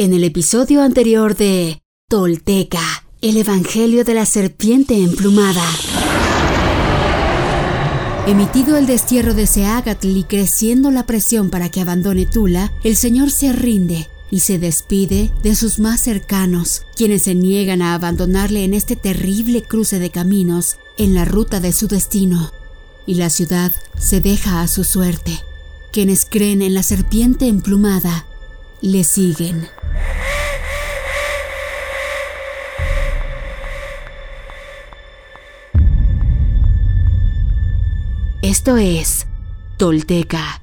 [0.00, 5.64] En el episodio anterior de Tolteca, el Evangelio de la Serpiente Emplumada.
[8.28, 13.32] Emitido el destierro de Seagatl y creciendo la presión para que abandone Tula, el Señor
[13.32, 18.74] se rinde y se despide de sus más cercanos, quienes se niegan a abandonarle en
[18.74, 22.52] este terrible cruce de caminos en la ruta de su destino.
[23.04, 25.40] Y la ciudad se deja a su suerte.
[25.90, 28.28] Quienes creen en la serpiente emplumada
[28.80, 29.66] le siguen.
[38.42, 39.26] Esto es
[39.78, 40.62] Tolteca,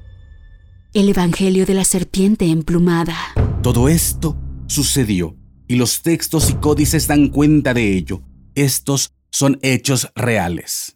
[0.92, 3.16] el Evangelio de la Serpiente Emplumada.
[3.62, 4.36] Todo esto
[4.66, 5.36] sucedió
[5.68, 8.22] y los textos y códices dan cuenta de ello.
[8.54, 10.95] Estos son hechos reales.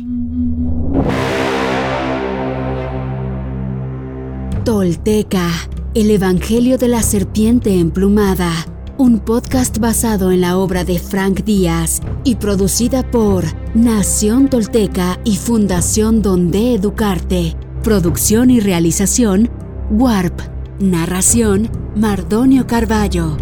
[4.71, 5.49] Tolteca,
[5.93, 8.53] el Evangelio de la Serpiente Emplumada
[8.97, 13.43] un podcast basado en la obra de Frank Díaz y producida por
[13.75, 17.57] Nación Tolteca y Fundación Donde Educarte.
[17.83, 19.49] Producción y realización,
[19.89, 20.39] Warp.
[20.79, 23.35] Narración, Mardonio Carballo.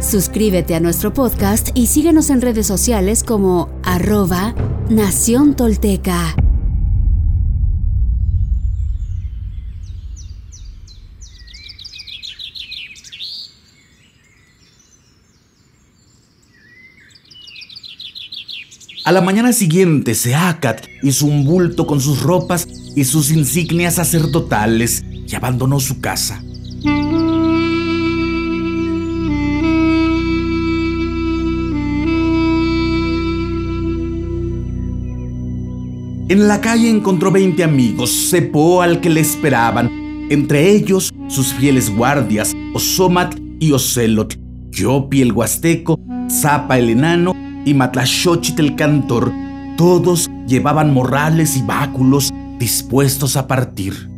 [0.00, 4.56] Suscríbete a nuestro podcast y síguenos en redes sociales como arroba
[4.90, 6.34] Nación Tolteca.
[19.04, 25.04] A la mañana siguiente, Seacat hizo un bulto con sus ropas y sus insignias sacerdotales
[25.26, 26.40] y abandonó su casa.
[36.28, 39.90] En la calle encontró 20 amigos, cepó al que le esperaban,
[40.30, 44.38] entre ellos sus fieles guardias, Osomat y Ocelot,
[44.70, 45.98] Yopi el huasteco,
[46.30, 49.32] Zapa el enano y Matlashochit el cantor,
[49.76, 54.08] todos llevaban morrales y báculos dispuestos a partir.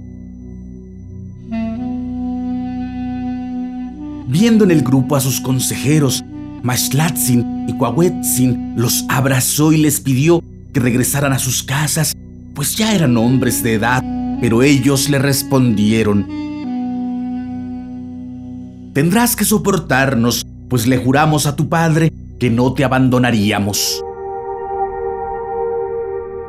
[4.27, 6.25] Viendo en el grupo a sus consejeros,
[6.63, 12.15] Mashlatzin y Coahuetzin los abrazó y les pidió que regresaran a sus casas,
[12.55, 14.03] pues ya eran hombres de edad,
[14.41, 16.27] pero ellos le respondieron,
[18.95, 24.03] Tendrás que soportarnos, pues le juramos a tu padre que no te abandonaríamos.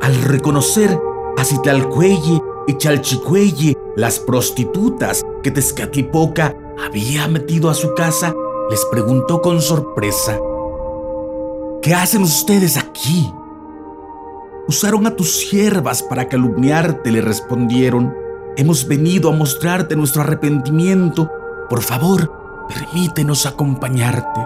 [0.02, 0.98] Al reconocer
[1.36, 6.54] a Citalcuelle y Chalchicuelle, las prostitutas que Tezcatlipoca
[6.84, 8.34] había metido a su casa,
[8.70, 10.38] les preguntó con sorpresa,
[11.82, 13.30] ¿qué hacen ustedes aquí?
[14.68, 18.12] Usaron a tus siervas para calumniarte, le respondieron.
[18.56, 21.30] Hemos venido a mostrarte nuestro arrepentimiento.
[21.70, 24.40] Por favor, permítenos acompañarte.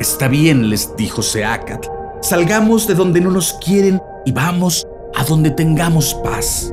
[0.00, 1.86] Está bien, les dijo Seacat.
[2.22, 6.72] Salgamos de donde no nos quieren y vamos a donde tengamos paz.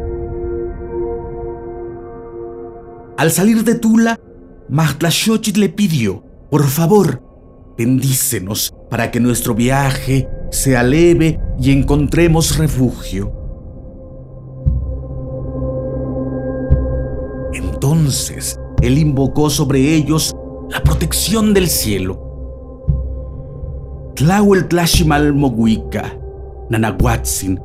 [3.17, 4.19] Al salir de Tula,
[4.69, 7.23] Mahtlashochit le pidió, por favor,
[7.77, 13.36] bendícenos para que nuestro viaje sea leve y encontremos refugio.
[17.87, 20.35] Entonces él invocó sobre ellos
[20.69, 22.21] la protección del cielo.
[24.13, 26.11] Tlahuel tlaximal moguica,
[26.69, 27.57] nanahuatzin,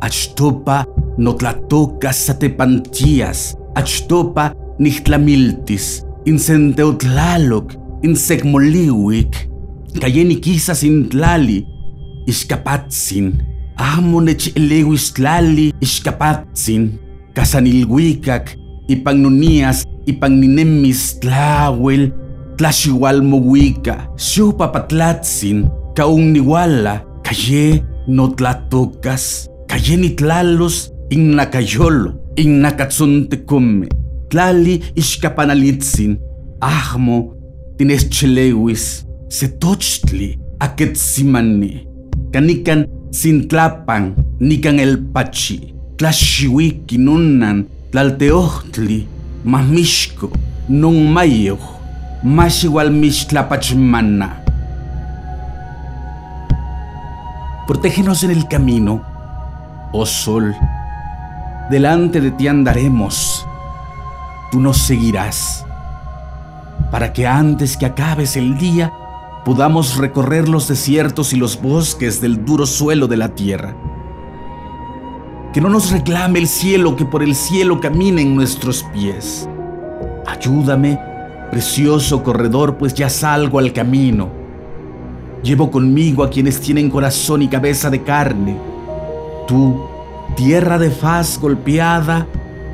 [0.00, 0.84] achtopa
[1.16, 7.72] notlatoca satepantías, achtopa nihtlamiltis, incenteotlaloc,
[8.02, 9.48] insecmoliuic,
[10.00, 11.64] cayeni quizás intlali,
[12.26, 13.44] iscapatzin,
[13.76, 16.98] amo nechelehuistlali iscapatzin,
[17.32, 18.58] casanilhuicac,
[18.88, 22.10] ipagnunías, ipagninemis tlahuel,
[22.56, 33.88] tlaxihual moguica, xupapatlatzin, kaung niwala, kaye no tlatocas, kaye ni tlalos, innakayolo, innakatzontecomme,
[34.30, 36.18] tlali ixkapanalitzin,
[36.60, 37.34] ahmo,
[37.76, 41.86] tineschelewis, setochtli, aketsimani,
[42.32, 49.06] kanikan sintlapan, nikan el pachi, tlaxiwiki nunan, tlalteohtli,
[49.44, 50.30] mamishko,
[50.68, 51.58] non mayo,
[52.22, 54.42] más igual mistlapachmana.
[57.66, 59.02] Protégenos en el camino,
[59.92, 60.54] oh sol.
[61.70, 63.46] Delante de ti andaremos.
[64.50, 65.66] Tú nos seguirás.
[66.90, 68.90] Para que antes que acabes el día
[69.44, 73.74] podamos recorrer los desiertos y los bosques del duro suelo de la tierra.
[75.58, 79.48] Que no nos reclame el cielo, que por el cielo caminen nuestros pies.
[80.24, 81.00] Ayúdame,
[81.50, 84.30] precioso corredor, pues ya salgo al camino
[85.42, 88.56] Llevo conmigo a quienes tienen corazón y cabeza de carne.
[89.48, 89.84] Tú,
[90.36, 92.28] tierra de faz golpeada,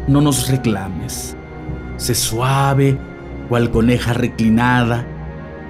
[0.06, 1.38] no nos reclames.
[1.96, 2.98] Sé suave,
[3.48, 5.06] cual coneja reclinada.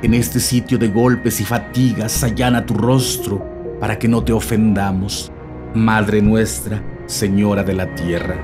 [0.03, 5.31] En este sitio de golpes y fatigas allana tu rostro para que no te ofendamos,
[5.75, 8.43] Madre nuestra, Señora de la tierra.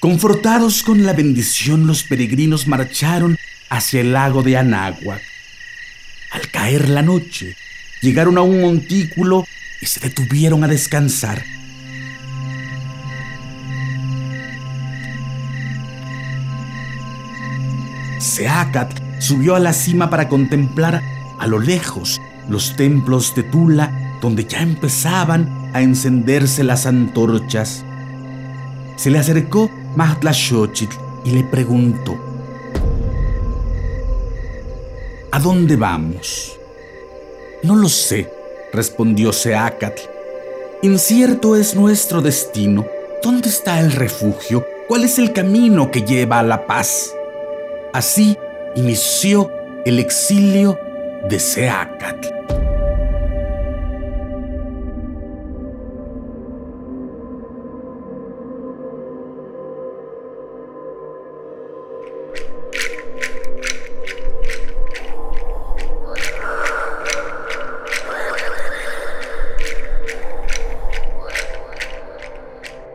[0.00, 3.38] Confortados con la bendición, los peregrinos marcharon
[3.70, 5.22] hacia el lago de Anáhuac.
[6.32, 7.56] Al caer la noche,
[8.02, 9.46] llegaron a un montículo
[9.80, 11.42] y se detuvieron a descansar.
[18.20, 21.02] Seacat subió a la cima para contemplar
[21.38, 27.84] a lo lejos los templos de Tula, donde ya empezaban a encenderse las antorchas.
[28.96, 32.18] Se le acercó Xochitl y le preguntó,
[35.32, 36.58] ¿A dónde vamos?
[37.62, 38.30] No lo sé,
[38.72, 40.02] respondió Seacatl.
[40.82, 42.86] Incierto es nuestro destino.
[43.22, 44.66] ¿Dónde está el refugio?
[44.86, 47.10] ¿Cuál es el camino que lleva a la paz?
[47.94, 48.36] Así
[48.76, 49.50] inició
[49.84, 50.78] el exilio
[51.28, 52.28] de Seacatl.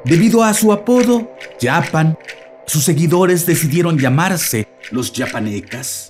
[0.06, 1.30] Debido a su apodo,
[1.62, 2.18] Japan,
[2.66, 6.10] sus seguidores decidieron llamarse los yapanecas.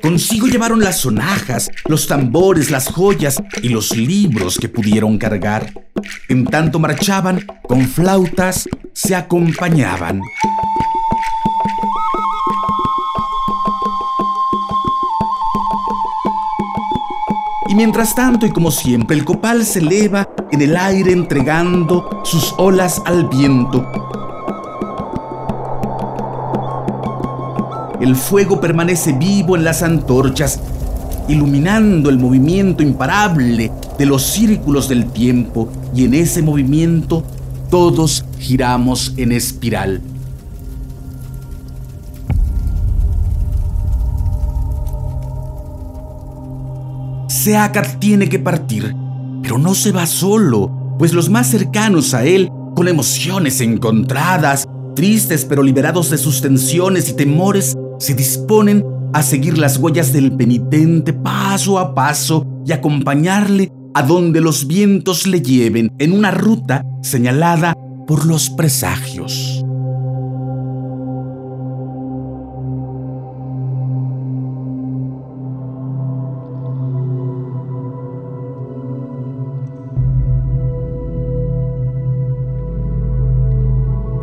[0.00, 5.72] Consigo llevaron las sonajas, los tambores, las joyas y los libros que pudieron cargar.
[6.28, 10.20] En tanto marchaban, con flautas, se acompañaban.
[17.68, 22.54] Y mientras tanto, y como siempre, el copal se eleva en el aire entregando sus
[22.58, 24.11] olas al viento.
[28.02, 30.58] El fuego permanece vivo en las antorchas,
[31.28, 37.22] iluminando el movimiento imparable de los círculos del tiempo y en ese movimiento
[37.70, 40.00] todos giramos en espiral.
[47.28, 48.96] Seacat tiene que partir,
[49.44, 54.66] pero no se va solo, pues los más cercanos a él, con emociones encontradas,
[54.96, 60.32] tristes pero liberados de sus tensiones y temores, se disponen a seguir las huellas del
[60.32, 66.84] penitente paso a paso y acompañarle a donde los vientos le lleven en una ruta
[67.02, 67.76] señalada
[68.08, 69.64] por los presagios.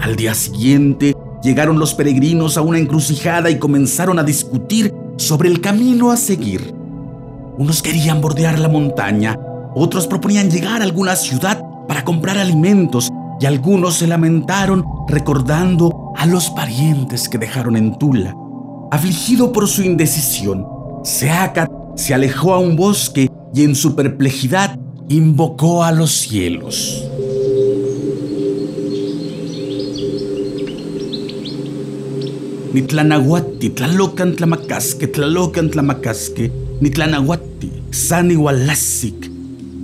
[0.01, 5.62] Al día siguiente, llegaron los peregrinos a una encrucijada y comenzaron a discutir sobre el
[5.62, 6.74] camino a seguir.
[7.58, 9.38] Unos querían bordear la montaña,
[9.75, 16.25] otros proponían llegar a alguna ciudad para comprar alimentos y algunos se lamentaron recordando a
[16.25, 18.36] los parientes que dejaron en Tula.
[18.91, 20.65] Afligido por su indecisión,
[21.03, 24.77] Seacat se alejó a un bosque y en su perplejidad
[25.10, 27.10] invocó a los cielos.
[32.73, 39.29] Nitlanahuati, Tlalocan Tlamacasque, Tlalocan Tlamacasque, Nitlanahuati, Sani Walasik,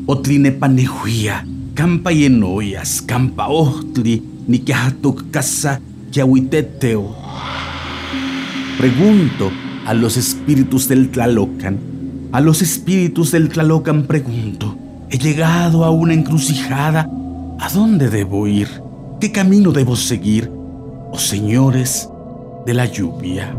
[0.08, 7.16] Otlinepanehuia, Campa Yenoyas, Campa Ohtli, Nikiahatuk Casa, Yahuiteteo.
[8.78, 9.52] Pregunto
[9.88, 11.80] a los espíritus del Tlalocan,
[12.32, 14.78] a los espíritus del Tlalocan pregunto,
[15.10, 17.10] he llegado a una encrucijada,
[17.60, 18.68] ¿a dónde debo ir?
[19.20, 20.52] ¿Qué camino debo seguir?
[21.12, 22.10] Oh señores,
[22.66, 23.56] de la lluvia.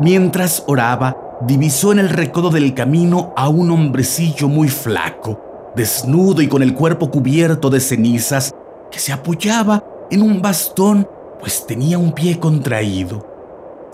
[0.00, 6.46] Mientras oraba, divisó en el recodo del camino a un hombrecillo muy flaco, desnudo y
[6.46, 8.54] con el cuerpo cubierto de cenizas,
[8.92, 11.08] que se apoyaba en un bastón,
[11.40, 13.26] pues tenía un pie contraído.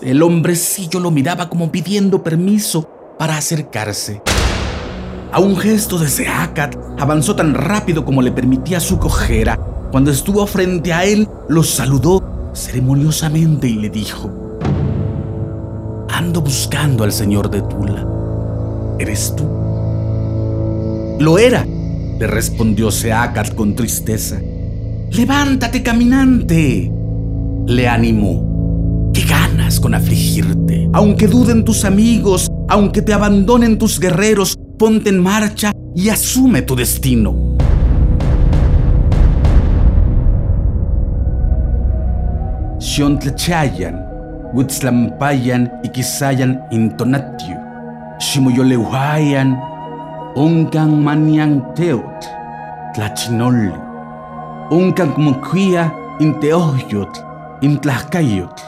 [0.01, 2.87] El hombrecillo lo miraba como pidiendo permiso
[3.17, 4.21] para acercarse.
[5.31, 9.59] A un gesto de Seacat, avanzó tan rápido como le permitía su cojera.
[9.91, 14.31] Cuando estuvo frente a él, lo saludó ceremoniosamente y le dijo,
[16.09, 18.05] Ando buscando al señor de Tula.
[18.99, 19.43] ¿Eres tú?
[21.19, 24.39] Lo era, le respondió Seacat con tristeza.
[25.11, 26.91] Levántate, caminante,
[27.67, 29.11] le animó.
[29.13, 30.89] ¿Qué ganas con afligirte?
[30.93, 36.75] Aunque duden tus amigos, aunque te abandonen tus guerreros, ponte en marcha y asume tu
[36.75, 37.33] destino.
[42.79, 44.05] Xiontlachayan,
[44.53, 47.57] Huitzlampayan y Kisayan intonatiu,
[48.19, 49.59] Ximuyoleuhayan,
[50.35, 52.25] Uncan manian teot,
[52.93, 53.71] Tlachinoli,
[54.69, 57.23] Uncan muquia inteohyot,
[57.61, 58.61] intlahcayot,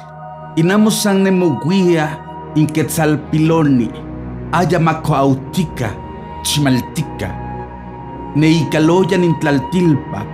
[0.56, 2.18] Inamosan nemoguia,
[2.56, 4.07] inquetzalpiloni,
[4.52, 5.90] Ayamacoautica,
[6.44, 7.36] Chimaltica,
[8.36, 10.28] Neicaloyan intlaltilpac,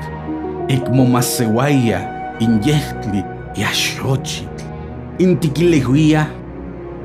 [0.70, 3.24] Ecmomasewaya, Inyehtli,
[3.55, 4.63] Yaxochitl,
[5.20, 6.27] Intiquilehuia,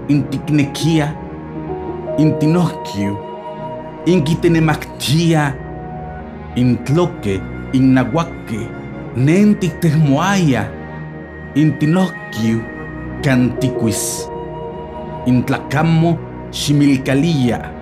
[0.08, 1.14] Inticnequia,
[2.18, 3.16] Intinohquiu,
[4.06, 5.54] Inquitenemactia,
[6.56, 7.40] Intloque,
[7.72, 8.68] Innahuaque,
[9.16, 10.70] Nentictehmoaya,
[11.54, 12.60] Intinohquiu,
[13.22, 14.28] Cantiquis,
[15.26, 17.72] Intlacamo, Ximilcalía,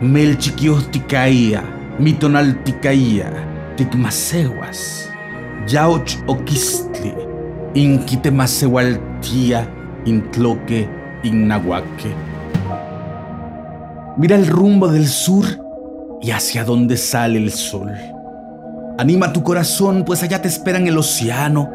[0.00, 1.62] Melchiquiosticaya,
[1.98, 3.32] Mitonalticaya,
[3.76, 5.10] Ticmasehuas,
[5.66, 7.14] Yauch Oquistli,
[7.74, 9.68] Inquitemasehualtía,
[10.04, 10.88] Intloque,
[11.22, 12.14] Innahuaque.
[14.18, 15.44] Mira el rumbo del sur
[16.20, 17.92] y hacia donde sale el sol.
[18.98, 21.70] Anima tu corazón, pues allá te esperan el océano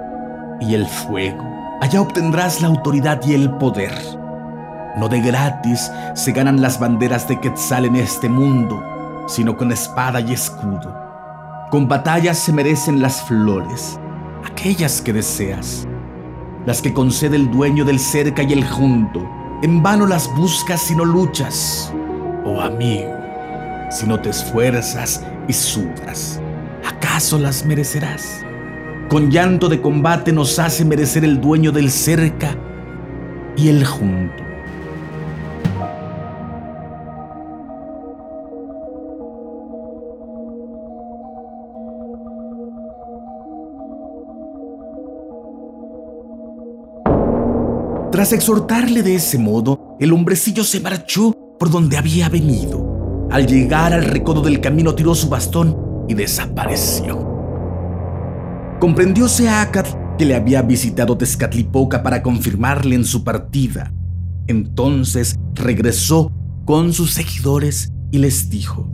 [0.59, 1.43] y el fuego.
[1.81, 3.91] Allá obtendrás la autoridad y el poder.
[4.98, 8.83] No de gratis se ganan las banderas de Quetzal en este mundo,
[9.27, 10.93] sino con espada y escudo.
[11.69, 13.98] Con batallas se merecen las flores,
[14.45, 15.88] aquellas que deseas,
[16.65, 19.25] las que concede el dueño del cerca y el junto.
[19.63, 21.93] En vano las buscas si no luchas,
[22.43, 23.15] oh amigo,
[23.89, 26.41] si no te esfuerzas y sudas.
[26.86, 28.43] ¿Acaso las merecerás?
[29.07, 32.55] Con llanto de combate nos hace merecer el dueño del cerca
[33.55, 34.40] y el junto.
[48.12, 53.30] Tras exhortarle de ese modo, el hombrecillo se marchó por donde había venido.
[53.32, 57.25] Al llegar al recodo del camino tiró su bastón y desapareció.
[58.82, 59.88] Comprendió Seacat
[60.18, 63.94] que le había visitado Tezcatlipoca para confirmarle en su partida.
[64.48, 66.34] Entonces regresó
[66.65, 68.90] con sus seguidores y les dijo,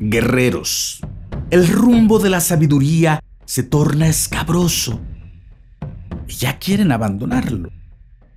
[0.00, 1.00] Guerreros,
[1.50, 5.00] el rumbo de la sabiduría se torna escabroso
[6.38, 7.70] ya quieren abandonarlo.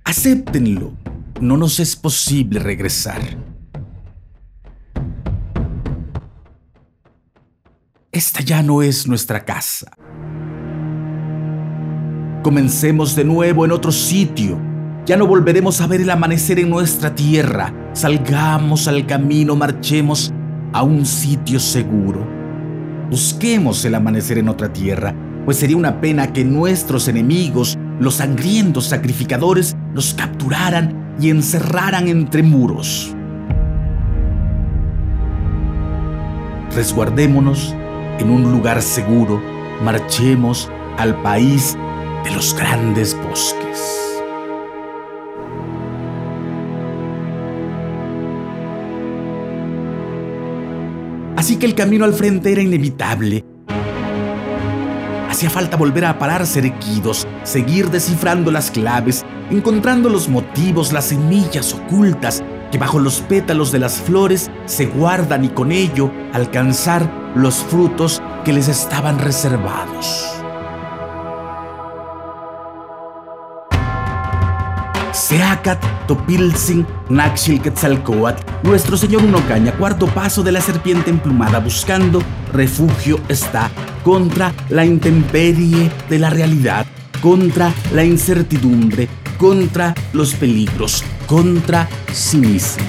[0.04, 0.92] Acéptenlo,
[1.40, 3.22] no nos es posible regresar.
[8.12, 9.90] Esta ya no es nuestra casa.
[12.42, 14.60] Comencemos de nuevo en otro sitio.
[15.06, 17.72] Ya no volveremos a ver el amanecer en nuestra tierra.
[17.94, 20.32] Salgamos al camino, marchemos
[20.74, 22.26] a un sitio seguro.
[23.08, 25.14] Busquemos el amanecer en otra tierra,
[25.44, 32.42] pues sería una pena que nuestros enemigos, los sangrientos sacrificadores, nos capturaran y encerraran entre
[32.42, 33.14] muros.
[36.74, 37.72] Resguardémonos
[38.18, 39.40] en un lugar seguro,
[39.84, 41.78] marchemos al país
[42.24, 44.03] de los grandes bosques.
[51.44, 53.44] Así que el camino al frente era inevitable.
[55.28, 61.74] Hacía falta volver a pararse erguidos, seguir descifrando las claves, encontrando los motivos, las semillas
[61.74, 67.56] ocultas que bajo los pétalos de las flores se guardan y con ello alcanzar los
[67.56, 70.43] frutos que les estaban reservados.
[75.34, 82.22] Seacat, Topilzin, Naxil Quetzalcoatl, nuestro señor Unocaña, cuarto paso de la serpiente emplumada, buscando
[82.52, 83.68] refugio está
[84.04, 86.86] contra la intemperie de la realidad,
[87.20, 92.84] contra la incertidumbre, contra los peligros, contra sí mismo.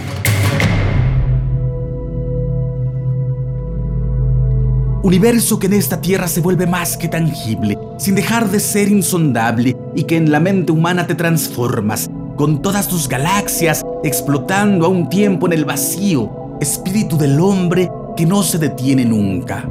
[5.01, 9.75] Universo que en esta tierra se vuelve más que tangible, sin dejar de ser insondable
[9.95, 15.10] y que en la mente humana te transformas, con todas tus galaxias explotando a un
[15.10, 19.68] tiempo en el vacío, espíritu del hombre que no se detiene nunca.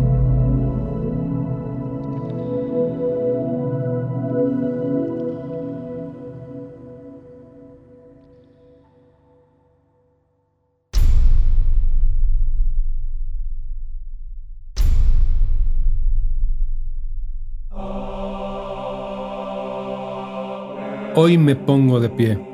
[21.16, 22.53] Hoy me pongo de pie,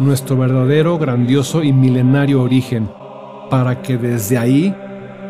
[0.00, 2.90] nuestro verdadero, grandioso y milenario origen,
[3.50, 4.74] para que desde ahí,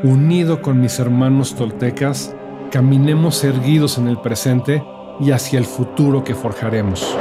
[0.03, 2.35] unido con mis hermanos toltecas,
[2.71, 4.83] caminemos erguidos en el presente
[5.21, 7.17] y hacia el futuro que forjaremos.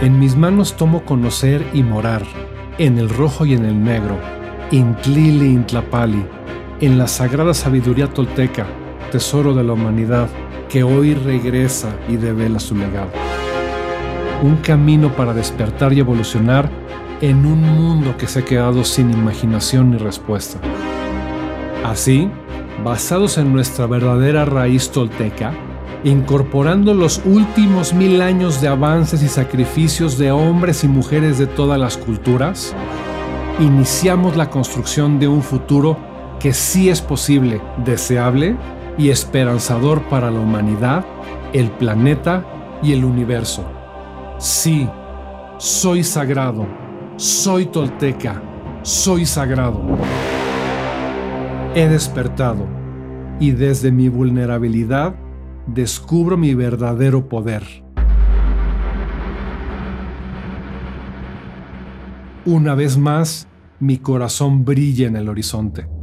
[0.00, 2.22] En mis manos tomo conocer y morar,
[2.78, 4.18] en el rojo y en el negro,
[4.70, 6.24] Intlili Intlapali,
[6.80, 8.66] en la sagrada sabiduría tolteca,
[9.10, 10.28] tesoro de la humanidad,
[10.68, 13.10] que hoy regresa y devela su legado
[14.44, 16.68] un camino para despertar y evolucionar
[17.22, 20.58] en un mundo que se ha quedado sin imaginación ni respuesta.
[21.82, 22.28] Así,
[22.84, 25.54] basados en nuestra verdadera raíz tolteca,
[26.04, 31.80] incorporando los últimos mil años de avances y sacrificios de hombres y mujeres de todas
[31.80, 32.74] las culturas,
[33.60, 35.96] iniciamos la construcción de un futuro
[36.38, 38.56] que sí es posible, deseable
[38.98, 41.06] y esperanzador para la humanidad,
[41.54, 42.44] el planeta
[42.82, 43.64] y el universo.
[44.38, 44.88] Sí,
[45.58, 46.66] soy sagrado,
[47.16, 48.42] soy tolteca,
[48.82, 49.80] soy sagrado.
[51.74, 52.66] He despertado
[53.38, 55.14] y desde mi vulnerabilidad
[55.66, 57.62] descubro mi verdadero poder.
[62.44, 63.48] Una vez más,
[63.80, 65.93] mi corazón brilla en el horizonte.